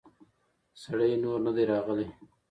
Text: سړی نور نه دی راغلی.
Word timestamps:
سړی 0.81 1.13
نور 1.23 1.39
نه 1.45 1.51
دی 1.55 1.63
راغلی. 1.71 2.07